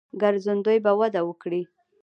ګرځندوی 0.21 0.77
به 0.85 0.91
وده 0.99 1.21
وکړي. 1.25 1.61